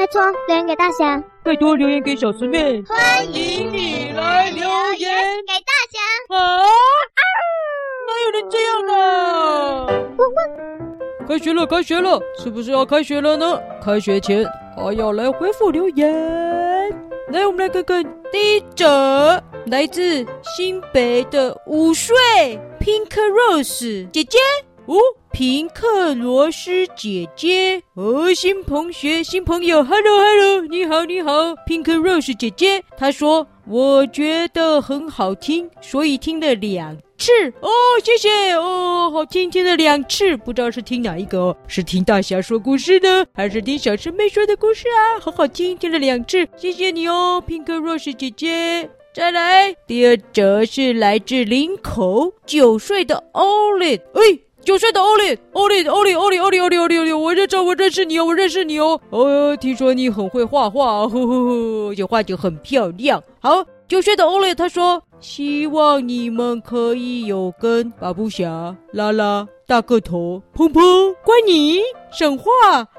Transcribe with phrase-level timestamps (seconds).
[0.00, 4.62] 拜托留言给大侠，拜托留言给小师妹，欢迎你来留
[4.94, 5.12] 言
[5.46, 6.00] 给大侠。
[6.34, 6.56] 啊！
[8.08, 9.86] 哪有人这样呢？
[11.28, 13.60] 开学了，开学了，是不是要开学了呢？
[13.84, 14.42] 开学前
[14.74, 16.10] 还要来回复留言。
[17.28, 20.24] 来，我们来看看第一则，来自
[20.56, 22.16] 新北的午睡
[22.80, 24.38] Pink Rose 姐姐。
[24.90, 24.98] 哦，
[25.30, 31.30] 平克罗斯姐姐，哦，新同学、新朋友，Hello Hello，你好你好
[31.64, 37.30] ，Pink Rose 姐姐，她说我觉得很好听，所以听了两次。
[37.60, 37.70] 哦，
[38.02, 45.20] 谢谢哦，好听，听了两次，不知道是听哪一个哦，是听大侠说故事呢，还是听小师妹说的故事啊？
[45.20, 48.90] 好好听，听了两次，谢谢你哦，Pink Rose 姐姐。
[49.14, 54.40] 再来，第二则是来自林口九岁的 Olive，哎。
[54.62, 59.00] 九岁的欧丽，欧丽，欧丽，欧丽，欧丽，欧丽，欧丽，欧丽，我认识，我认识你哦，我认识你哦。
[59.10, 63.22] 哦，听说你很会画画，呵呵呵，而且画得很漂亮。
[63.40, 71.80] 好，九岁的奥利他说，希望你们可以有跟巴布侠、拉拉、大个头、砰砰、关尼、
[72.12, 72.44] 神话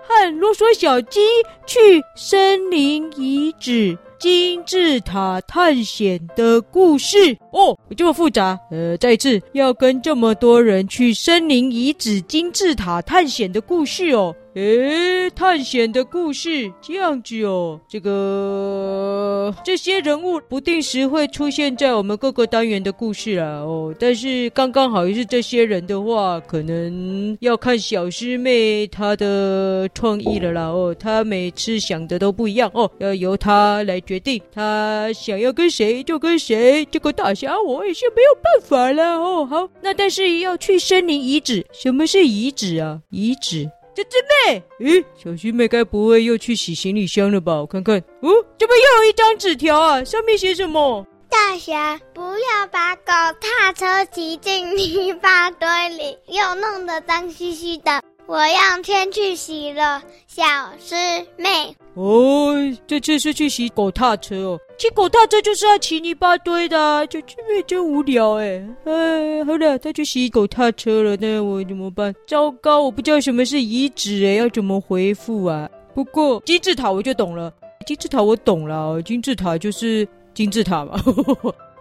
[0.02, 1.20] 和啰嗦小鸡
[1.68, 3.98] 去森林遗址。
[4.20, 8.60] 金字塔探险的故事哦，这么复杂。
[8.70, 14.36] 呃，再一次要跟这么多人去森林遗址金字塔探险的故事哦。
[14.54, 39.46] 诶，探险的故事这样子哦，这个这些人物不定时会出现在我们各个单元的故事啊哦，但是刚刚好又是这些人的话，可能要看小师妹她的创意了啦哦，她每次想的都不一样哦，要由她来决定，她想要跟谁就跟谁，这个大侠我也是没有办法了哦。
[39.46, 43.00] 好，那但是要去森林遗址，什么是遗址啊？
[43.10, 43.68] 遗址。
[43.96, 47.56] 小师妹，咦，小师妹该不会又去洗行李箱了吧？
[47.56, 51.06] 我看看，哦，这边又有一张纸条啊，上面写什么？
[51.30, 58.02] 大侠，不要把狗踏车骑进泥巴堆里，又弄得脏兮兮的。
[58.32, 60.42] 我要先去洗了，小
[60.80, 60.96] 师
[61.36, 61.76] 妹。
[61.96, 62.56] 哦，
[62.88, 64.60] 这次是去洗狗踏车哦。
[64.78, 68.66] 骑狗踏车就是要骑泥巴堆的，啊，小师妹真无聊哎。
[68.86, 72.16] 哎，好了，他去洗狗踏车了，那我怎么办？
[72.26, 75.70] 糟糕，我不知道什么是遗址哎，要怎么回复啊？
[75.94, 77.54] 不过金字塔我就懂了，
[77.86, 80.98] 金字塔我懂了，金字塔就是金字塔嘛。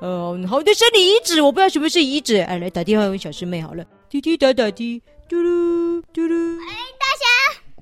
[0.02, 5.00] 嗯， 好的，生理遗址我不知道什么是遗址，哎，来打电话问小师妹好了，滴滴答答滴。
[5.28, 5.79] 嘟噜
[6.12, 6.60] 嘟噜！
[6.60, 7.24] 哎，大侠！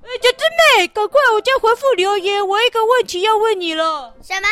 [0.03, 2.45] 哎，小师妹，赶快，我在回复留言。
[2.47, 4.13] 我一个问题要问你了。
[4.21, 4.47] 什么？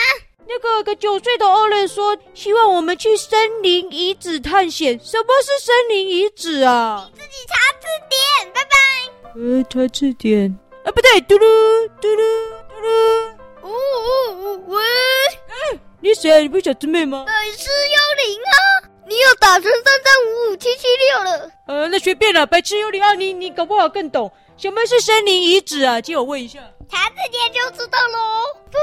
[0.48, 5.00] 那个个九岁的欧雷说，希望我们去森林遗址探险。
[5.04, 7.10] 什么是森林遗址啊？
[7.14, 8.54] 你自己查字典。
[8.54, 8.76] 拜拜。
[9.36, 10.58] 呃，查字典。
[10.86, 12.24] 啊，不对，嘟噜嘟噜
[12.70, 12.88] 嘟噜。
[13.64, 14.84] 呜呜呜喂！
[15.50, 16.42] 哎，你谁？
[16.44, 17.26] 你不是小师妹吗？
[17.28, 18.88] 本是幽灵啊！
[19.08, 21.52] 你又打成三三五五七七六了。
[21.68, 23.14] 呃，那随便了，白痴有礼啊！
[23.14, 26.00] 你你搞不好更懂什么是森林遗址啊？
[26.00, 28.44] 借我问一下，查字典就知道喽。
[28.72, 28.80] 对，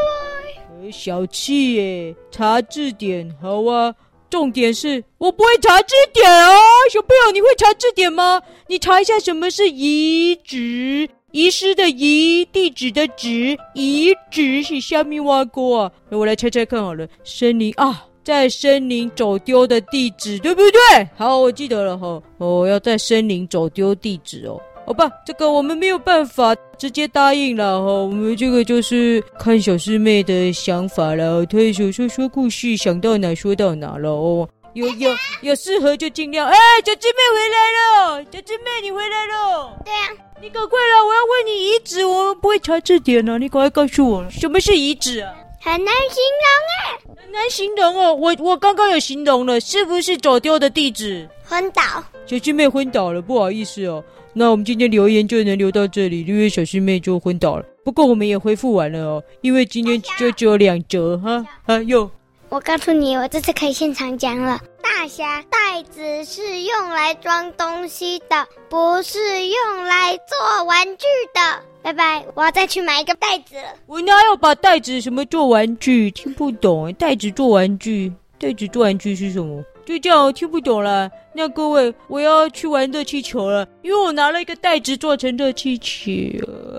[0.84, 3.94] 呃，小气耶，查字典好啊。
[4.30, 6.50] 重点是我不会查字典啊，
[6.92, 8.42] 小朋友，你会查字典吗？
[8.66, 15.92] 你查一下什么是遗址，遗失的遗，地址的址，遗址是虾米挖沟啊？
[16.10, 18.06] 那我来猜猜看好了，森林啊。
[18.24, 21.08] 在森林走丢的地址，对不对？
[21.16, 22.20] 好，我记得了哈。
[22.38, 24.58] 哦，要在森林走丢地址哦。
[24.86, 27.86] 好吧，这个我们没有办法直接答应了哈。
[27.86, 31.44] 我们这个就是看小师妹的想法了。
[31.46, 34.48] 她说说说故事，想到哪说到哪了哦。
[34.74, 35.10] 有有
[35.42, 36.46] 有适合就尽量。
[36.46, 39.78] 哎，小师妹回来了，小师妹你回来了。
[39.84, 45.32] 对呀、啊，你赶快了，我要问你遗址，我不会查字典呢、啊，你赶快告诉我，什么是遗址啊？
[45.64, 48.14] 很难形容啊，很难形容哦。
[48.14, 51.26] 我我刚刚有形容了，是不是走丢的地址？
[51.42, 51.82] 昏倒，
[52.26, 54.04] 小师妹昏倒了，不好意思哦。
[54.34, 57.64] 那我们今天留言就能留到这里，因为小师妹就昏倒了。
[57.82, 61.42] 不过我们也恢复完了哦，因为今天就只有两折哈。
[61.64, 62.10] 啊哟，
[62.50, 64.60] 我告诉你，我这次可以现场讲了。
[64.84, 71.62] 大侠，袋子是用来装东西的，不是用来做玩具的。
[71.82, 73.64] 拜拜，我要再去买一个袋子了。
[73.86, 76.10] 我哪有把袋子什么做玩具？
[76.10, 79.64] 听不懂，袋子做玩具，袋子做玩具是什么？
[79.86, 81.10] 就这样，听不懂了。
[81.34, 86.12] 那各位，我要去玩热气球了，因为我拿了一个袋子做成热气球。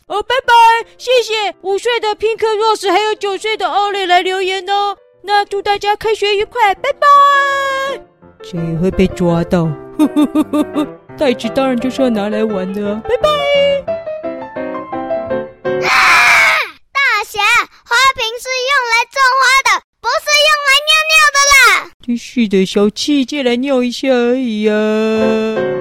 [0.07, 0.54] 哦，拜拜，
[1.00, 4.96] 谢谢五岁的 Pink Rose 还有九岁的 Ollie 来留言哦。
[5.28, 7.07] 那祝大家开学愉快，拜拜。
[8.45, 9.68] 谁也会被抓到。
[11.18, 13.01] 袋子当然就是要拿来玩的、啊。
[13.03, 13.27] 拜拜。
[15.81, 15.89] 啊！
[16.94, 21.89] 大侠，花瓶是用来种花的，不是用来尿尿的啦。
[22.06, 25.75] 真是的，小气，借来尿一下而已呀、啊。